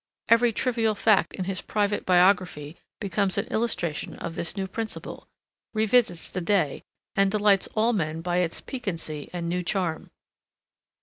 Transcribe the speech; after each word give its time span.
Every 0.29 0.51
trivial 0.51 0.95
fact 0.95 1.31
in 1.35 1.43
his 1.45 1.61
private 1.61 2.07
biography 2.07 2.75
becomes 2.99 3.37
an 3.37 3.45
illustration 3.49 4.15
of 4.15 4.33
this 4.33 4.57
new 4.57 4.65
principle, 4.65 5.27
revisits 5.75 6.27
the 6.31 6.41
day, 6.41 6.81
and 7.15 7.29
delights 7.29 7.67
all 7.75 7.93
men 7.93 8.21
by 8.21 8.37
its 8.37 8.61
piquancy 8.61 9.29
and 9.31 9.47
new 9.47 9.61
charm. 9.61 10.09